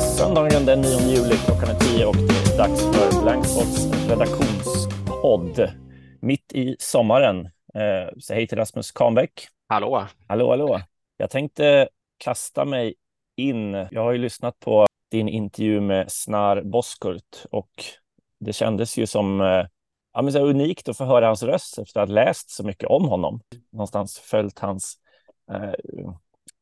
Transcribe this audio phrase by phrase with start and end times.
[0.00, 1.36] söndagen den 9 juli.
[1.44, 5.70] Klockan är 10 och det är dags för Blankspots redaktionspodd.
[6.20, 7.46] Mitt i sommaren.
[7.74, 9.48] Eh, så hej till Rasmus Kahnbäck.
[9.68, 10.06] Hallå.
[10.28, 10.80] Hallå, hallå.
[11.16, 12.94] Jag tänkte kasta mig
[13.36, 13.72] in.
[13.90, 17.70] Jag har ju lyssnat på din intervju med Snar Boskurt och
[18.40, 19.66] det kändes ju som eh,
[20.12, 22.88] ja, men så unikt att få höra hans röst efter att ha läst så mycket
[22.88, 23.40] om honom.
[23.72, 24.98] Någonstans följt hans
[25.50, 25.72] eh,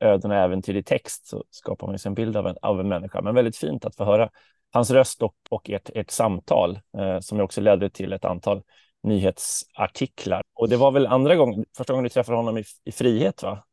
[0.01, 2.89] öden och äventyr i text så skapar man sig en bild av en, av en
[2.89, 3.23] människa.
[3.23, 4.31] Men väldigt fint att få höra
[4.73, 8.63] hans röst och, och ert, ert samtal eh, som också ledde till ett antal
[9.03, 10.43] nyhetsartiklar.
[10.55, 13.65] Och det var väl andra gången, första gången du träffade honom i, i frihet, va?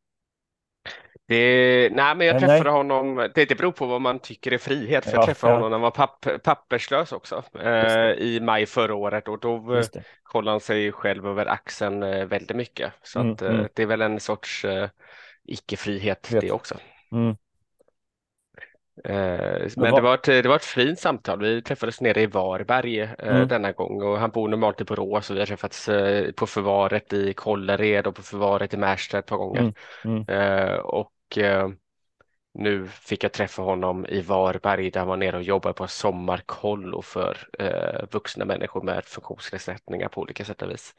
[1.28, 2.72] Det, nej, men jag träffade nej.
[2.72, 5.56] honom, det, det beror på vad man tycker är frihet, för ja, jag träffade ja.
[5.56, 9.82] honom när han var papp, papperslös också eh, i maj förra året och då
[10.22, 12.92] kollade han sig själv över axeln eh, väldigt mycket.
[13.02, 13.68] Så mm, att, eh, mm.
[13.74, 14.88] det är väl en sorts eh,
[15.48, 16.74] icke-frihet det också.
[17.12, 17.36] Mm.
[19.04, 21.40] Eh, men det var, ett, det var ett fint samtal.
[21.40, 23.48] Vi träffades nere i Varberg eh, mm.
[23.48, 27.12] denna gång och han bor normalt i Borås och vi har träffats eh, på förvaret
[27.12, 29.72] i Kållered och på förvaret i Märsta ett par gånger.
[30.04, 30.24] Mm.
[30.28, 30.80] Mm.
[30.80, 31.12] Och
[32.54, 37.02] nu fick jag träffa honom i Varberg där han var nere och jobbade på sommarkollo
[37.02, 37.36] för
[38.12, 40.94] vuxna människor med funktionsnedsättningar på olika sätt och vis.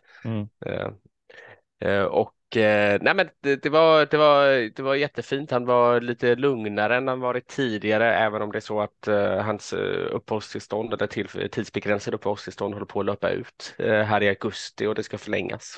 [1.80, 5.52] Eh, och eh, nej men det, det, var, det, var, det var jättefint.
[5.52, 9.38] Han var lite lugnare än han varit tidigare, även om det är så att uh,
[9.38, 9.74] hans
[10.12, 14.96] uppehållstillstånd eller till, tidsbegränsade uppehållstillstånd håller på att löpa ut uh, här i augusti och
[14.96, 15.78] det ska förlängas.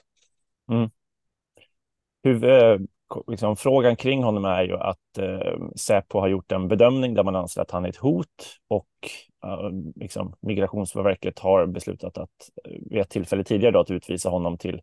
[0.72, 0.90] Mm.
[2.24, 2.88] Huvud,
[3.28, 7.36] liksom, frågan kring honom är ju att eh, Säpo har gjort en bedömning där man
[7.36, 8.88] anser att han är ett hot och
[9.44, 12.50] eh, liksom, Migrationsverket har beslutat att
[12.90, 14.82] vid ett tillfälle tidigare då, att utvisa honom till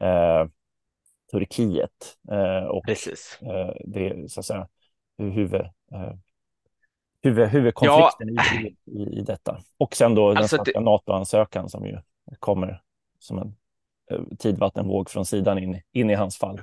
[0.00, 0.46] eh,
[1.30, 2.16] Turkiet.
[2.30, 3.38] Eh, och Precis.
[3.42, 4.68] Eh, det så att säga
[5.18, 5.60] huvud,
[5.92, 6.12] eh,
[7.22, 8.44] huvud, huvudkonflikten ja.
[8.62, 9.58] i, i, i, detta.
[9.78, 10.84] Och sen då alltså den svenska det...
[10.84, 11.98] NATO-ansökan som ju
[12.38, 12.82] kommer
[13.18, 13.56] som en
[14.38, 16.60] tidvattenvåg från sidan in, in i hans fall.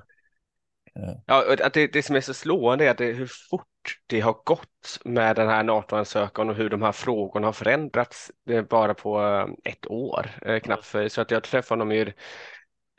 [1.26, 3.68] Ja, det, det som är så slående är att det, hur fort
[4.08, 8.32] det har gått med den här NATO-ansökan och hur de här frågorna har förändrats
[8.70, 9.20] bara på
[9.64, 10.30] ett år
[10.60, 11.12] knappt.
[11.12, 12.14] Så att jag träffade honom ju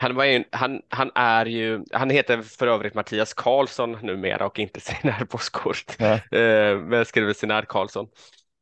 [0.04, 4.59] han, var ju, han, han, är ju, han heter för övrigt Mattias Karlsson numera och
[4.59, 8.06] inte Sinar Boskort, eh, men skriver Sinar Karlsson.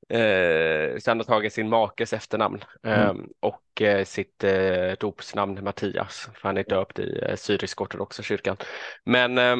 [0.09, 3.01] Eh, så han har tagit sin makes efternamn mm.
[3.01, 8.57] eh, och eh, sitt eh, dopsnamn Mattias, för han är döpt i eh, syrisk-ortodoxa kyrkan.
[9.05, 9.57] Men eh,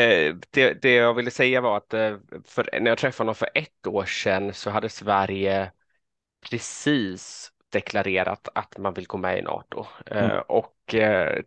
[0.00, 1.90] eh, det, det, jag ville säga var att
[2.44, 5.72] för, när jag träffade honom för ett år sedan så hade Sverige
[6.50, 9.86] precis deklarerat att man vill gå med i NATO.
[10.06, 10.24] Mm.
[10.24, 11.42] Eh, och, eh,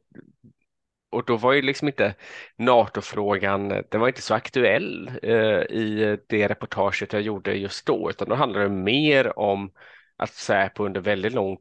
[1.11, 2.15] och då var ju liksom inte
[2.55, 8.29] NATO-frågan, den var inte så aktuell eh, i det reportaget jag gjorde just då, utan
[8.29, 9.71] då handlade det mer om
[10.17, 11.57] att Säpo under väldigt lång,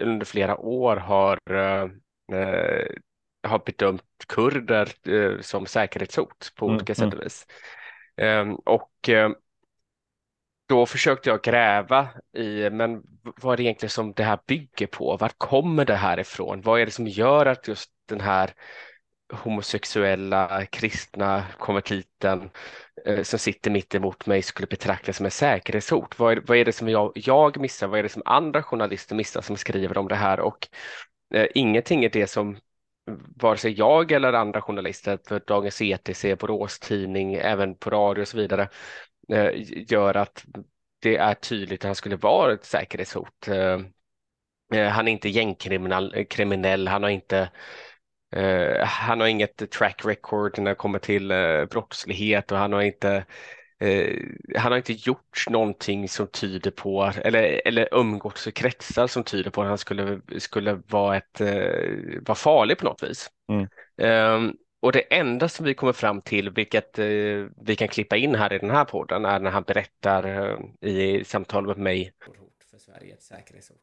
[0.00, 1.38] under flera år har
[3.48, 4.88] har bedömt kurder
[5.42, 7.18] som säkerhetshot på mm, olika sätt mm.
[7.18, 7.46] och vis.
[8.16, 9.10] Ehm, och
[10.66, 15.16] då försökte jag gräva i, men vad är det egentligen som det här bygger på?
[15.16, 16.60] Var kommer det här ifrån?
[16.60, 18.54] Vad är det som gör att just den här
[19.32, 22.50] homosexuella kristna konvertiten
[23.06, 26.18] eh, som sitter mitt emot mig skulle betraktas som en säkerhetshot?
[26.18, 27.86] Vad är, vad är det som jag, jag missar?
[27.86, 30.40] Vad är det som andra journalister missar som skriver om det här?
[30.40, 30.68] Och
[31.34, 32.58] eh, ingenting är det som
[33.36, 38.28] vare sig jag eller andra journalister för Dagens ETC, Borås Tidning, även på radio och
[38.28, 38.68] så vidare
[39.88, 40.44] gör att
[41.02, 43.48] det är tydligt att han skulle vara ett säkerhetshot.
[43.48, 43.80] Eh,
[44.74, 47.50] eh, han är inte gängkriminell, han har inte
[48.84, 51.28] han har inget track record när det kommer till
[51.70, 53.24] brottslighet och han har inte
[54.56, 59.50] han har inte gjort någonting som tyder på, eller, eller umgåtts i kretsar som tyder
[59.50, 61.40] på att han skulle, skulle vara, ett,
[62.26, 63.30] vara farlig på något vis.
[63.48, 63.68] Mm.
[63.98, 67.06] Ehm, och det enda som vi kommer fram till, vilket eh,
[67.56, 71.24] vi kan klippa in här i den här podden, är när han berättar eh, i
[71.24, 72.12] samtal med mig.
[72.70, 73.76] För Sverige, ett säkerhetshot.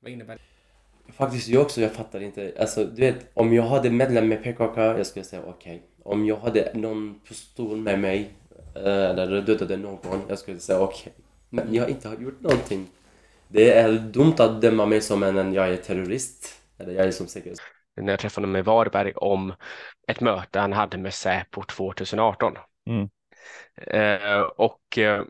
[0.00, 1.12] Vad innebär det?
[1.12, 2.52] Faktiskt jag också, jag fattar inte.
[2.58, 5.76] Alltså du vet, om jag hade medlem med PKK, jag skulle säga okej.
[5.76, 6.12] Okay.
[6.12, 8.30] Om jag hade någon pistol med mig,
[8.74, 11.12] eh, eller dödade någon, jag skulle säga okej.
[11.16, 11.24] Okay.
[11.50, 12.88] Men jag har inte gjort någonting.
[13.48, 16.62] Det är dumt att döma mig som en, jag är terrorist.
[16.78, 19.54] Eller jag är som säkerhetshot när jag träffade honom i Varberg om
[20.08, 22.56] ett möte han hade med Säpo 2018.
[22.90, 23.08] Mm.
[23.76, 25.24] Eh, och, eh,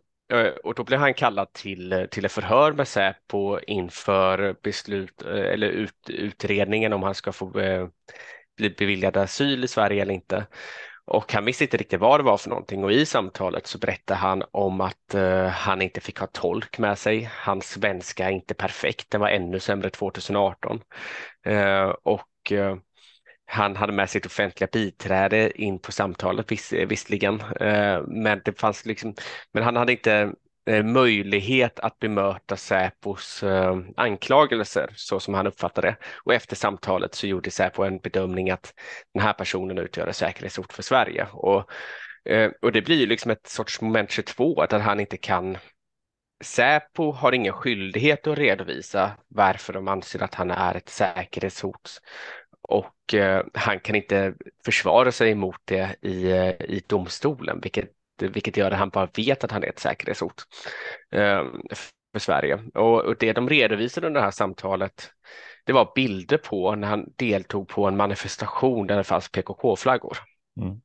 [0.64, 5.68] och då blev han kallad till, till ett förhör med Säpo inför beslut eh, eller
[5.68, 7.88] ut, utredningen om han ska få eh,
[8.56, 10.46] bli beviljad asyl i Sverige eller inte.
[11.06, 14.18] Och han visste inte riktigt vad det var för någonting och i samtalet så berättade
[14.20, 17.30] han om att uh, han inte fick ha tolk med sig.
[17.32, 20.80] Hans svenska är inte perfekt, den var ännu sämre 2018.
[21.48, 22.22] Uh, och
[22.52, 22.76] Eh,
[23.48, 28.86] han hade med sitt offentliga biträde in på samtalet viss, visserligen, eh, men det fanns
[28.86, 29.14] liksom,
[29.52, 30.32] men han hade inte
[30.70, 33.44] eh, möjlighet att bemöta Säpos
[33.96, 35.96] anklagelser så som han uppfattade det.
[36.24, 38.74] Och efter samtalet så gjorde Säpo en bedömning att
[39.14, 41.26] den här personen utgör ett säkerhetshot för Sverige.
[41.32, 41.70] Och,
[42.62, 45.58] och det blir liksom ett sorts moment 22, att han inte kan
[46.44, 52.00] Säpo har ingen skyldighet att redovisa varför de anser att han är ett säkerhetshot
[52.68, 54.34] och eh, han kan inte
[54.64, 57.90] försvara sig mot det i, eh, i domstolen, vilket,
[58.20, 60.42] vilket gör att han bara vet att han är ett säkerhetshot
[61.10, 61.44] eh,
[62.12, 62.60] för Sverige.
[62.74, 65.10] Och, och, det de redovisade under det här samtalet,
[65.64, 70.18] det var bilder på när han deltog på en manifestation där det fanns PKK-flaggor.
[70.60, 70.80] Mm.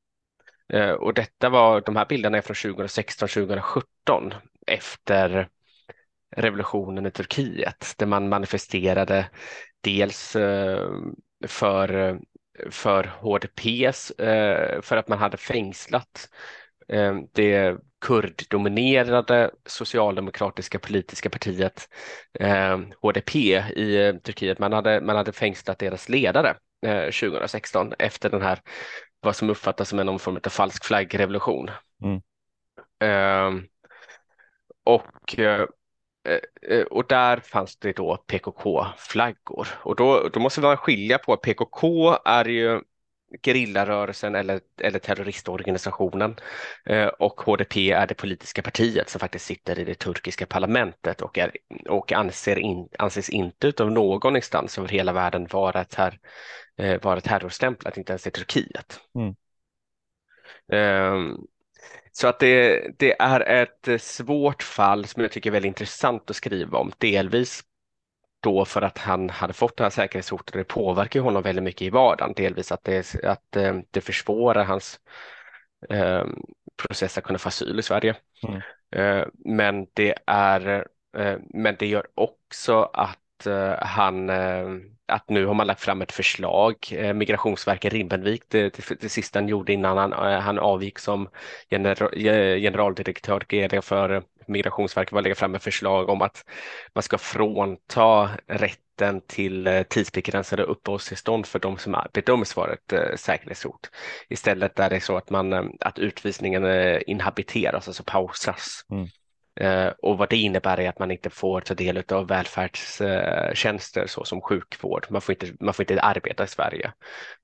[0.74, 4.34] Eh, och detta var, de här bilderna är från 2016-2017
[4.72, 5.48] efter
[6.36, 9.30] revolutionen i Turkiet där man manifesterade
[9.82, 10.90] dels eh,
[11.48, 12.20] för,
[12.70, 16.30] för HDPs eh, för att man hade fängslat
[16.88, 21.90] eh, det kurddominerade socialdemokratiska politiska partiet
[23.02, 23.36] HDP
[23.76, 24.60] i Turkiet.
[24.60, 26.56] Man hade, man hade fängslat deras ledare
[27.22, 28.60] 2016 efter den här
[29.20, 31.72] vad som uppfattas som en form av falsk flaggrevolution.
[32.04, 32.22] Mm.
[34.84, 35.40] Och
[36.24, 39.68] Eh, eh, och där fanns det då PKK-flaggor.
[39.84, 42.82] Och då, då måste man skilja på att PKK är ju
[43.44, 46.36] gerillarörelsen eller, eller terroristorganisationen
[46.86, 51.38] eh, och HDP är det politiska partiet som faktiskt sitter i det turkiska parlamentet och,
[51.38, 51.52] är,
[51.90, 56.20] och anser in, anses inte av någon instans över hela världen vara, ter,
[57.02, 59.00] vara terrorstämplat, inte ens i Turkiet.
[59.16, 59.36] Mm.
[61.14, 61.48] Um,
[62.12, 66.36] så att det, det är ett svårt fall som jag tycker är väldigt intressant att
[66.36, 67.64] skriva om, delvis
[68.42, 71.82] då för att han hade fått det här säkerhetshotet och det påverkar honom väldigt mycket
[71.82, 75.00] i vardagen, delvis att det, att eh, det försvårar hans
[75.90, 76.26] eh,
[76.78, 78.16] process att kunna få asyl i Sverige.
[78.48, 78.62] Mm.
[78.96, 80.88] Eh, men, det är,
[81.18, 84.66] eh, men det gör också att eh, han eh,
[85.12, 89.40] att nu har man lagt fram ett förslag, eh, Migrationsverket Rimbenvik, det, det, det sista
[89.40, 91.30] han gjorde innan han, eh, han avgick som
[91.70, 96.46] general, eh, generaldirektör för Migrationsverket var att lägga fram ett förslag om att
[96.94, 103.90] man ska frånta rätten till eh, tidsbegränsade uppehållstillstånd för de som bedöms vara ett säkerhetshot.
[104.30, 106.66] Istället är det så att, man, att utvisningen
[107.08, 108.86] inhabiteras, alltså pausas.
[108.92, 109.08] Mm.
[109.60, 114.42] Eh, och vad det innebär är att man inte får ta del av välfärdstjänster såsom
[114.42, 115.08] sjukvård.
[115.10, 116.94] Man får, inte, man får inte arbeta i Sverige.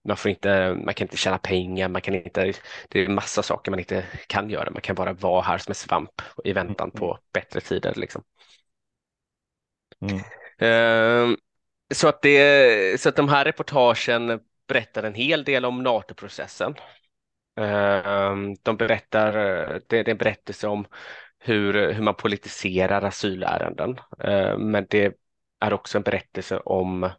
[0.08, 2.54] Man, får inte, man kan inte tjäna pengar, man kan inte,
[2.90, 4.72] det är massa saker man inte kan göra.
[4.72, 7.18] Man kan bara vara här som en svamp i väntan på mm.
[7.34, 7.94] bättre tider.
[7.96, 8.24] Liksom.
[10.02, 10.18] Mm.
[10.62, 11.36] Uh,
[11.94, 16.76] så, att det, så att de här reportagen berättar en hel del om NATO-processen.
[17.60, 20.86] Uh, de berättar, det, det är en berättelse om
[21.40, 24.00] hur, hur man politiserar asylärenden.
[24.24, 25.14] Eh, men det
[25.60, 27.10] är också en berättelse om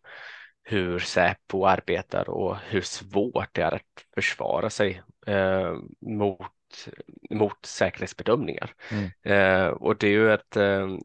[0.63, 6.89] hur Säpo arbetar och hur svårt det är att försvara sig eh, mot,
[7.31, 8.75] mot säkerhetsbedömningar.
[8.93, 9.11] Mm.
[9.23, 10.57] Eh, och det är ju ett,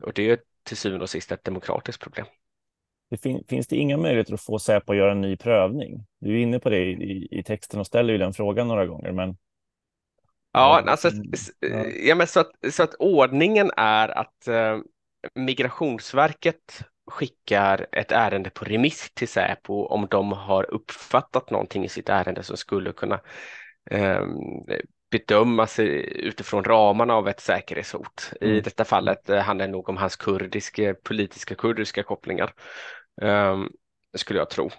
[0.02, 2.26] och det är till syvende och sist ett demokratiskt problem.
[3.10, 6.06] Det fin finns det inga möjligheter att få Säpo att göra en ny prövning?
[6.20, 8.86] Du är inne på det i, i, i texten och ställer ju den frågan några
[8.86, 9.38] gånger, men
[10.54, 11.10] Ja, alltså,
[12.04, 14.78] ja, men så, att, så att ordningen är att eh,
[15.36, 22.10] Migrationsverket skickar ett ärende på remiss till Säpo om de har uppfattat någonting i sitt
[22.10, 23.20] ärende som skulle kunna
[23.92, 24.22] eh,
[25.12, 28.32] bedömas utifrån ramarna av ett säkerhetshot.
[28.42, 28.56] Mm.
[28.56, 32.54] I detta fallet eh, handlar det nog om hans kurdiska, politiska kurdiska kopplingar,
[33.22, 33.58] eh,
[34.16, 34.70] skulle jag tro.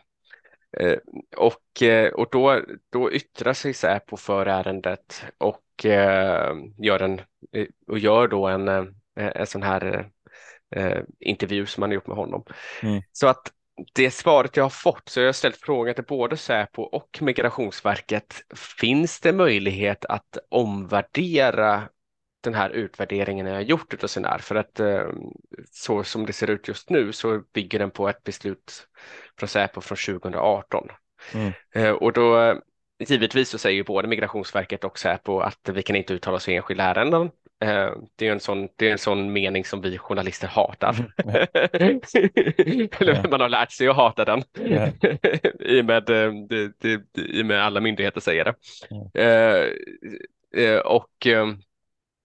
[0.81, 0.99] Eh,
[1.37, 2.61] och, eh, och då,
[2.93, 7.21] då yttrar sig Säpo för ärendet och eh, gör, en,
[7.87, 8.69] och gör då en,
[9.17, 10.11] en sån här
[11.21, 12.45] intervju som man har gjort med honom.
[12.83, 13.03] Mm.
[13.13, 13.53] Så att
[13.95, 18.35] det svaret jag har fått, så jag har ställt frågan till både Säpo och Migrationsverket.
[18.81, 21.83] Finns det möjlighet att omvärdera
[22.45, 24.39] den här utvärderingen jag har gjort av Sinar?
[24.39, 24.81] För att
[25.71, 28.89] så som det ser ut just nu så bygger den på ett beslut
[29.39, 30.89] från Säpo från 2018.
[31.35, 31.53] Mm.
[31.75, 32.61] Eh, och då
[32.99, 36.85] givetvis så säger både Migrationsverket och Säpo att vi kan inte uttala oss i enskilda
[36.85, 37.31] ärenden.
[37.65, 41.13] Eh, det är en sån, det är en sån mening som vi journalister hatar.
[41.25, 42.01] Mm.
[43.01, 44.43] Eller man har lärt sig att hata den
[45.61, 46.33] i, och med, eh,
[47.15, 48.55] i och med alla myndigheter säger det.
[49.23, 51.47] Eh, eh, och, eh,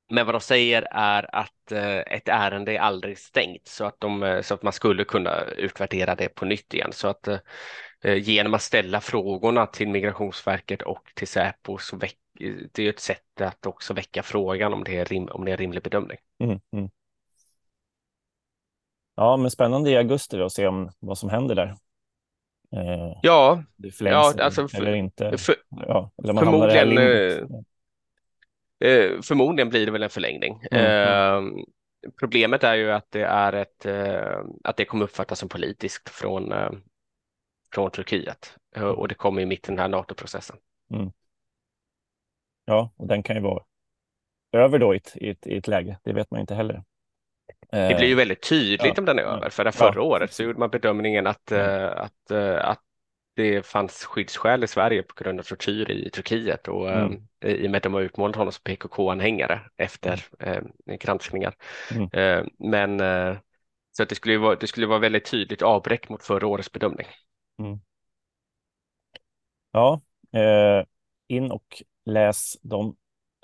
[0.10, 4.24] men vad de säger är att eh, ett ärende är aldrig stängt så att, de,
[4.24, 6.92] eh, så att man skulle kunna utvärdera det på nytt igen.
[6.92, 12.18] Så att eh, genom att ställa frågorna till Migrationsverket och till Säpo så väck,
[12.72, 15.54] det är ett sätt att också väcka frågan om det är, rim, om det är
[15.54, 16.18] en rimlig bedömning.
[16.44, 16.90] Mm, mm.
[19.16, 21.76] Ja, men spännande i augusti då, att se om vad som händer där.
[22.72, 25.38] Eh, Ja, det Ja, alltså för- eller inte.
[25.38, 27.60] för, Ja, eller man förmodligen.
[28.80, 30.64] Eh, förmodligen blir det väl en förlängning.
[30.72, 31.64] Mm, Eh,
[32.20, 36.52] problemet är ju att det är ett, eh, att det kommer uppfattas som politiskt från,
[36.52, 36.72] eh,
[37.74, 40.58] från Turkiet Eh, och det kommer ju mitt i den här NATO-processen.
[42.66, 43.64] Ja, och den kan ju vara
[44.52, 45.98] över då i ett, i ett, i ett läge.
[46.04, 46.84] Det vet man inte heller.
[47.72, 49.92] Det blir ju Eh, väldigt tydligt ja, om den är ja, över, för det ja.
[49.92, 51.84] förra året så gjorde man bedömningen att, Mm.
[51.84, 52.32] eh, att,
[52.62, 52.84] att
[53.40, 57.28] det fanns skyddsskäl i Sverige på grund av tortyr i Turkiet och eh, Mm.
[57.46, 60.62] i och med att de har utmålat honom som PKK-anhängare efter eh,
[61.00, 61.56] granskningar.
[61.92, 62.10] Mm.
[62.14, 63.38] Eh, men eh,
[63.92, 67.08] så att det skulle vara, det skulle vara väldigt tydligt avbräck mot förra årets bedömning.
[69.72, 70.02] Ja,
[70.34, 70.86] eh,
[71.28, 72.96] in och läs de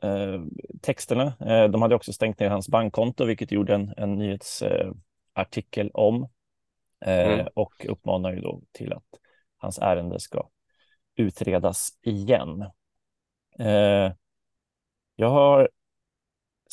[0.03, 0.41] eh,
[0.81, 1.33] texterna.
[1.39, 4.93] Eh, de hade också stängt ner hans bankkonto, vilket gjorde en, en nyhetsartikel eh,
[5.33, 6.23] artikel om
[7.05, 7.47] eh, Mm.
[7.55, 9.03] och uppmanar ju då till att
[9.65, 10.49] hans ärende ska
[11.15, 12.61] utredas igen.
[13.59, 14.11] Eh,
[15.15, 15.69] jag har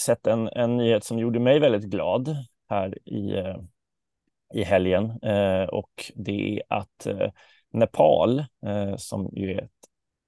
[0.00, 2.36] sett en, en nyhet som gjorde mig väldigt glad
[2.68, 3.56] här i, eh,
[4.54, 7.30] i helgen eh, och det är att eh,
[7.70, 9.70] Nepal, eh, som ju är ett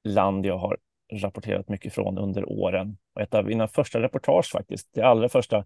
[0.04, 0.78] land jag har
[1.12, 2.96] rapporterat mycket från under åren.
[3.14, 5.64] Och ett av mina första reportage faktiskt, det allra första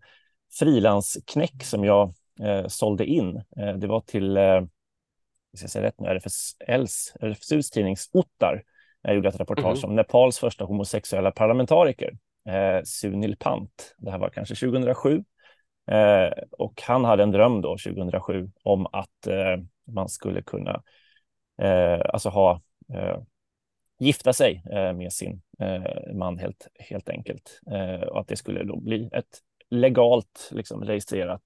[0.59, 4.63] frilansknäck som jag eh, sålde in, eh, det var till, eh,
[5.55, 8.63] eh, ska säga rätt nu, RFSLs, RFSUs tidning Ottar.
[9.09, 9.91] Gjorde ett reportage Mhm.
[9.91, 13.95] om Nepals första homosexuella parlamentariker, eh, Sunil Pant.
[13.99, 15.25] Det här var kanske 2007.
[15.91, 20.83] Eh, och han hade en dröm då 2007 om att eh, man skulle kunna
[21.63, 22.63] eh, alltså ha
[22.95, 23.19] eh,
[23.99, 25.43] gifta sig eh, med sin
[26.15, 27.61] man helt, helt enkelt.
[28.11, 29.39] Och att det skulle då bli ett
[29.71, 31.43] legalt liksom, registrerat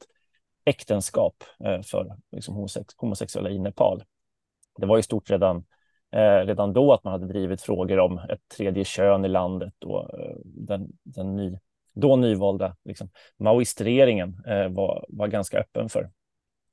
[0.65, 4.05] äktenskap eh, för liksom, homosexuella i Nepal.
[4.79, 5.65] Det var i stort redan,
[6.13, 10.21] eh, redan då att man hade drivit frågor om ett tredje kön i landet och
[10.21, 11.59] eh, den, den ny,
[11.95, 16.11] då nyvalda liksom, maoistregeringen var, var ganska öppen för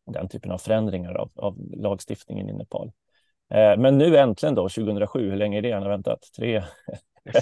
[0.05, 2.91] den typen av förändringar av, av lagstiftningen i Nepal.
[3.77, 6.19] Men nu äntligen då, 2007, hur länge är det han har väntat?
[6.37, 6.63] Tre?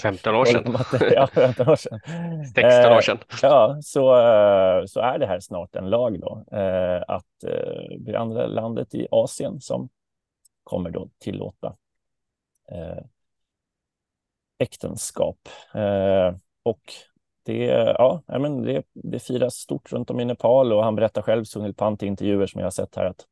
[0.01, 0.77] 15 år sedan,
[1.15, 2.00] Ja, 15 år sedan.
[2.56, 3.17] 16 Eh, år sedan.
[3.41, 8.15] Ja, så, eh, så är det här snart en lag då, eh, att eh, det
[8.15, 9.89] andra landet i Asien som
[10.63, 11.75] kommer då tillåta
[12.72, 13.03] eh,
[14.60, 15.50] äktenskap.
[15.74, 16.82] Eh, och
[17.46, 17.65] det,
[17.98, 21.74] ja, men det, det firas stort runt om i Nepal och han berättar själv, Sunil
[21.74, 23.25] Pant, i intervjuer som jag har sett här, att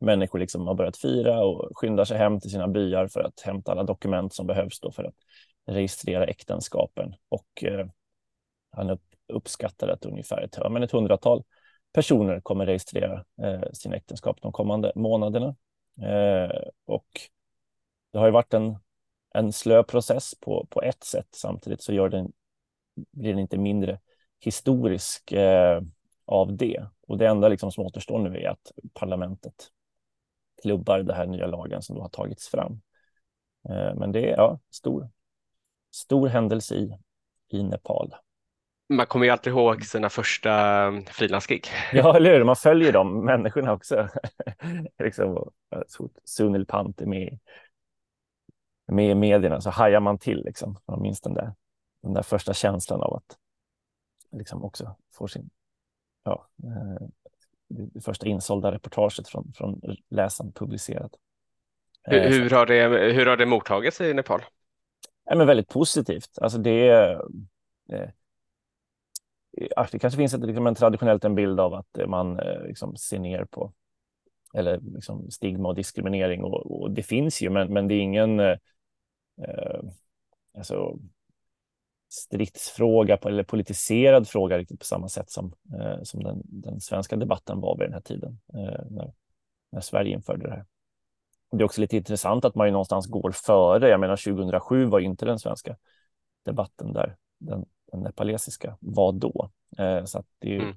[0.00, 3.72] människor liksom har börjat fira och skyndar sig hem till sina byar för att hämta
[3.72, 5.14] alla dokument som behövs då för att
[5.66, 7.14] registrera äktenskapen.
[7.28, 7.86] Och eh,
[8.70, 11.44] han uppskattar att ungefär ett, men ett hundratal
[11.92, 15.56] personer kommer registrera eh, sina äktenskap de kommande månaderna.
[16.02, 17.06] Eh, och
[18.12, 18.76] det har ju varit en,
[19.34, 21.28] en slö process på, på ett sätt.
[21.30, 22.32] Samtidigt så gör den,
[23.12, 24.00] blir den inte mindre
[24.40, 25.80] historisk eh,
[26.24, 26.86] av det.
[27.06, 29.54] Och det enda liksom som återstår nu är att parlamentet
[30.62, 32.80] klubbar den här nya lagen som då har tagits fram.
[33.68, 35.10] Eh, men det är ja, stor,
[35.94, 36.98] stor händelse i,
[37.48, 38.14] i Nepal.
[38.88, 41.66] Man kommer ju alltid ihåg sina första um, frilansgig.
[41.92, 42.44] Ja, eller hur?
[42.44, 44.08] Man följer de människorna också.
[44.98, 45.36] liksom,
[45.74, 47.38] eh, så fort Sunil Pant är med,
[48.86, 50.44] med i medierna så hajar man till.
[50.44, 50.78] Liksom.
[50.86, 51.54] Man minns den där,
[52.02, 53.36] den där första känslan av att
[54.32, 55.50] liksom också få sin
[56.24, 57.06] ja, eh,
[57.68, 59.80] det första insålda reportaget från, från
[60.10, 61.12] läsaren publicerat.
[62.02, 64.42] Hur, Eh, hur, har det, hur har det mottagits i Nepal?
[65.32, 66.38] Nej, men väldigt positivt.
[66.40, 67.18] Alltså det, eh,
[67.92, 72.62] eh, det kanske finns ett, liksom en traditionellt en bild av att eh, man eh,
[72.62, 73.72] liksom ser ner på
[74.54, 78.40] eller liksom stigma och diskriminering och, och det finns ju, men, men det är ingen
[78.40, 78.56] eh,
[79.42, 79.80] eh,
[80.58, 80.98] alltså,
[82.08, 87.16] stridsfråga på, eller politiserad fråga riktigt på samma sätt som, eh, som den, den svenska
[87.16, 89.12] debatten var vid den här tiden eh, när,
[89.70, 90.64] när Sverige införde det här.
[91.52, 93.88] Det är också lite intressant att man ju någonstans går före.
[93.88, 95.76] Jag menar 2007 var inte den svenska
[96.44, 99.50] debatten där den, den nepalesiska, vad då?
[99.78, 100.76] Eh, så att det är ju mm.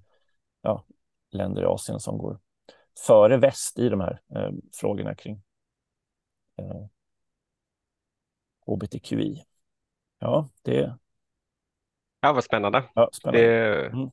[0.61, 0.85] ja,
[1.31, 2.39] länder i Asien som går
[3.07, 5.41] före väst i de här eh, frågorna kring
[6.57, 6.85] eh,
[8.65, 9.43] hbtqi.
[10.19, 10.97] Ja, det...
[12.19, 12.83] Ja, vad spännande.
[12.95, 13.47] Ja, spännande.
[13.47, 14.09] Det, mm.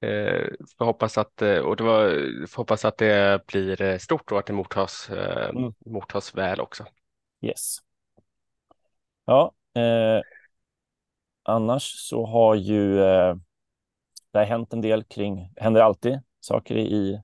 [0.00, 0.46] Eh,
[0.78, 2.10] får hoppas att, eh, och det var,
[2.46, 5.74] får hoppas att det blir eh, stort och att det mottas, eh, mm.
[5.86, 6.84] mottas väl också.
[7.40, 7.78] Yes.
[9.24, 10.20] Ja, eh,
[11.42, 13.34] annars så har ju eh,
[14.32, 17.20] det har hänt en del kring, händer alltid saker i, i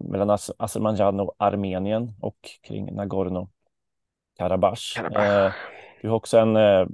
[0.00, 4.98] mellan Azerbajdzjan och Armenien och kring Nagorno-Karabach.
[5.16, 5.52] Eh,
[6.02, 6.86] du har också en, eh,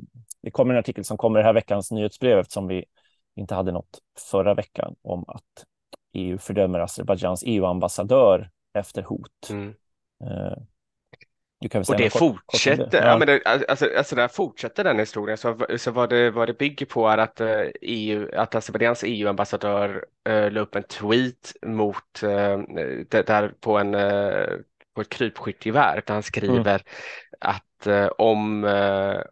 [0.43, 2.85] det kommer en artikel som kommer i den här veckans nyhetsbrev eftersom vi
[3.39, 3.99] inte hade något
[4.31, 5.65] förra veckan om att
[6.13, 9.49] EU fördömer Azerbajdzjans EU-ambassadör efter hot.
[9.51, 9.75] Mm.
[10.25, 10.59] Eh,
[11.89, 13.07] och det fortsätter, ja.
[13.07, 13.19] ja.
[13.19, 15.39] men det, alltså, alltså där fortsätter den historien.
[15.39, 17.41] Så, så vad, det, vad det bygger på är att
[17.81, 22.21] EU, eh, e att Azerbajdzjans EU-ambassadör uh, la upp en tweet mot,
[23.09, 24.49] det, där på, en, uh,
[24.95, 26.81] på ett krypskyttegevär där han skriver mm.
[27.41, 28.65] att uh, om,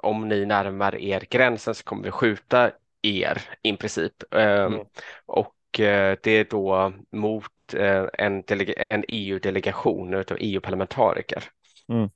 [0.00, 2.70] om ni närmar er gränsen så kommer vi skjuta
[3.06, 4.34] er i princip.
[4.34, 4.80] Mm.
[5.26, 7.74] Och det är då mot
[8.18, 8.42] en,
[8.88, 11.44] en EU-delegation av EU-parlamentariker.
[11.88, 12.10] Mm.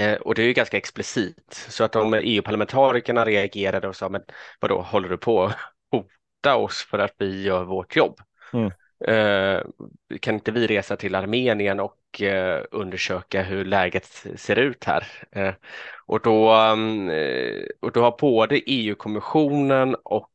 [0.00, 4.22] Eh, och det är ju ganska explicit så att de EU-parlamentarikerna reagerade och sa men
[4.60, 5.56] vadå håller du på att
[5.90, 8.20] hota oss för att vi gör vårt jobb?
[8.52, 8.70] Mm.
[9.08, 9.60] Eh,
[10.20, 15.06] kan inte vi resa till Armenien och eh, undersöka hur läget ser ut här?
[15.30, 15.54] Eh,
[16.06, 17.10] och, då, mm,
[17.80, 20.30] och då har både EU-kommissionen och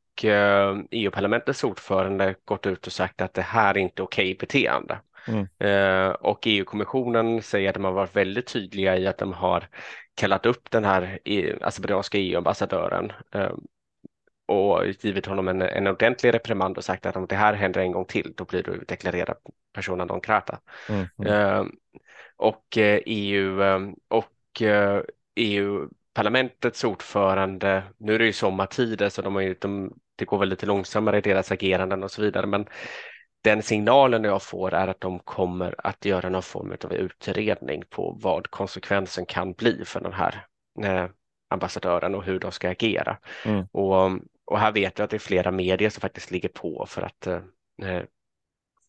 [0.91, 4.99] EU-parlamentets ordförande gått ut och sagt att det här är inte okej beteende.
[5.27, 6.15] Mm.
[6.19, 9.67] Och EU-kommissionen säger att de har varit väldigt tydliga i att de har
[10.15, 11.19] kallat upp den här
[11.61, 13.11] azerbajdzjanska EU-ambassadören
[14.45, 17.91] och givit honom en, en ordentlig reprimand och sagt att om det här händer en
[17.91, 19.37] gång till då blir du deklarerad
[19.73, 20.59] persona non grata.
[20.89, 21.07] Mm.
[21.17, 21.33] Mm.
[21.33, 21.65] Eh,
[22.37, 23.61] och EU
[24.07, 24.61] och
[25.35, 30.37] EU parlamentets ordförande, nu är det ju sommartider så de har ju, de, det går
[30.37, 32.65] väl lite långsammare i deras ageranden och så vidare, men
[33.43, 38.17] den signalen jag får är att de kommer att göra någon form av utredning på
[38.21, 40.45] vad konsekvensen kan bli för den här
[40.83, 41.05] eh,
[41.49, 43.17] ambassadören och hur de ska agera.
[43.45, 43.65] Mm.
[43.71, 44.11] Och,
[44.45, 47.27] och här vet jag att det är flera medier som faktiskt ligger på för att
[47.27, 47.41] eh,
[47.81, 48.03] eh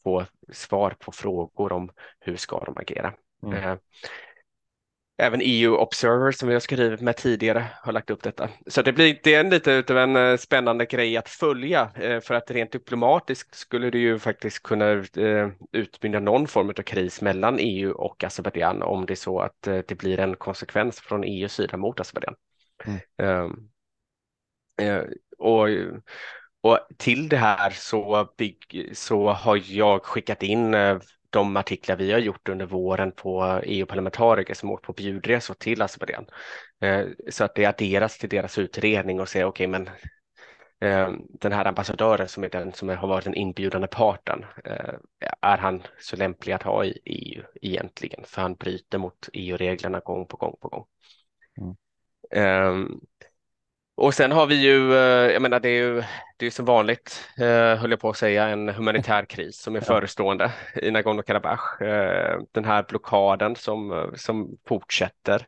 [0.04, 1.90] få svar på frågor om
[2.20, 3.14] hur ska de agera.
[3.42, 3.54] Mm.
[3.54, 3.76] Eh,
[5.18, 8.48] Även EU Observer som vi har skrivit med tidigare har lagt upp detta.
[8.66, 12.34] Så det blir det är lite utav en eh, spännande grej att följa eh, för
[12.34, 15.04] att rent diplomatiskt skulle det ju faktiskt kunna
[15.72, 19.98] utmynna någon form av kris mellan EU och Azerbajdzjan om det är så att det
[19.98, 22.36] blir en konsekvens från EUs sida mot Azerbajdzjan.
[22.84, 23.50] Mm.
[25.38, 25.68] Och,
[26.60, 30.74] och till det här så, bygg, så har jag skickat in
[31.30, 36.26] de artiklar vi har gjort under våren på EU-parlamentariker som åkt på bjudresor till Azerbajdzjan.
[36.80, 39.90] Eh, så att det adderas till deras utredning och säger okej, okay, men
[40.80, 44.94] eh, den här ambassadören som är den som har varit den inbjudande parten, eh,
[45.40, 48.24] är han så lämplig att ha i EU egentligen?
[48.24, 50.84] För han bryter mot EU-reglerna gång på gång på gång.
[51.58, 51.76] Mm.
[53.96, 56.02] Och sen har vi ju, eh, jag menar det är ju
[56.36, 59.80] det är som vanligt, eh, höll jag på att säga, en humanitär kris som är
[59.80, 61.82] förestående i Nagorno-Karabach.
[61.82, 65.46] Eh, den här blockaden som, som fortsätter.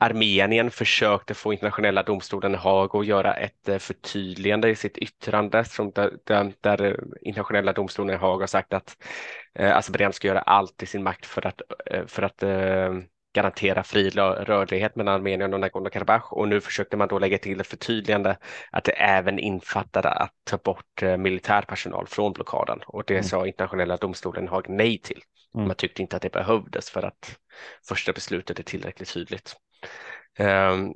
[0.00, 5.90] Armenien försökte få internationella domstolen i Haag att göra ett förtydligande i sitt yttrande som
[5.90, 8.96] där, där internationella domstolen i Haag har sagt att
[9.54, 11.62] eh, Azerbajdzjan ska göra allt i sin makt för att,
[12.06, 12.92] för att eh,
[13.38, 17.66] garantera fri rörlighet mellan Armenien och Nagorno-Karabach och nu försökte man då lägga till ett
[17.66, 18.36] förtydligande
[18.70, 23.24] att det även infattade att ta bort eh, militär personal från blockaden och det mm.
[23.24, 25.22] sa internationella domstolen Haag nej till.
[25.54, 25.66] Mm.
[25.66, 27.38] Man tyckte inte att det behövdes för att
[27.88, 29.56] första beslutet är tillräckligt tydligt.
[30.38, 30.94] Um,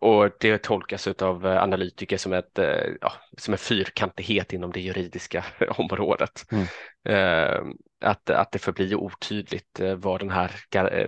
[0.00, 4.80] och det tolkas av eh, analytiker som, ett, eh, ja, som en fyrkantighet inom det
[4.80, 6.44] juridiska området.
[6.52, 6.66] Mm.
[7.04, 7.62] Eh,
[8.00, 10.50] att, att det förblir otydligt vad den här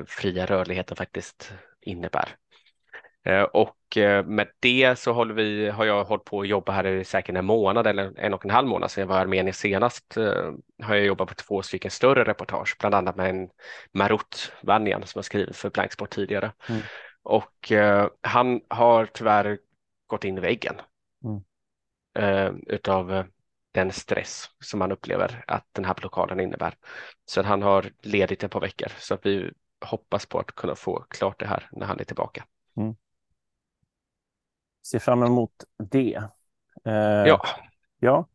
[0.07, 2.29] fria rörligheten faktiskt innebär.
[3.53, 3.77] Och
[4.25, 7.45] med det så håller vi, har jag hållit på att jobba här i säkert en
[7.45, 10.15] månad eller en och en halv månad sedan jag var i Armenien senast.
[10.83, 13.49] Har jag jobbat på två stycken större reportage, bland annat med en
[13.93, 16.53] Marut Vanjan som har skrivit för Blanksport tidigare.
[16.69, 16.83] Mm.
[17.25, 19.59] Och eh, han har tyvärr
[20.07, 20.75] gått in i väggen
[21.25, 21.45] mm.
[22.19, 23.25] eh, utav eh,
[23.73, 26.77] den stress som han upplever att den här blockaden innebär.
[27.25, 29.53] Så han har ledigt ett par veckor så att vi
[29.85, 32.45] hoppas på att kunna få klart det här när han är tillbaka.
[32.77, 32.95] Mm.
[34.87, 36.23] Ser fram emot det.
[37.27, 37.47] ja.
[37.99, 38.29] Ja.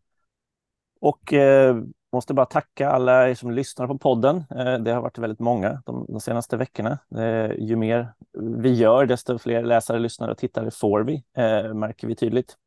[0.99, 1.75] Och eh,
[2.11, 4.43] måste bara tacka alla er som lyssnar på podden.
[4.55, 6.99] Eh, det har varit väldigt många de, de senaste veckorna.
[7.17, 12.07] Eh, ju mer vi gör, desto fler läsare, lyssnare och tittare får vi, eh, märker
[12.07, 12.57] vi tydligt.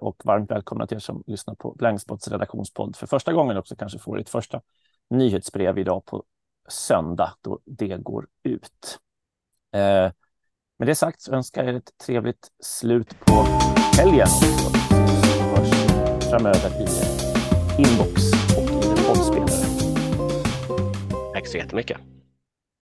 [0.00, 3.98] Och varmt välkomna till er som lyssnar på Blankspots redaktionspodd för första gången också kanske
[3.98, 4.60] får ditt första
[5.10, 6.24] nyhetsbrev idag på
[6.68, 8.98] söndag då det går ut.
[10.78, 13.32] Med det sagt så önskar jag er ett trevligt slut på
[13.98, 14.28] helgen.
[14.90, 17.19] Vi hörs framöver i
[17.80, 19.66] inbox och i poddspelare.
[21.34, 21.98] Tack så jättemycket.